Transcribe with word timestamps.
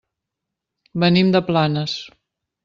Venim 1.03 1.29
de 1.37 1.43
Planes. 1.51 1.95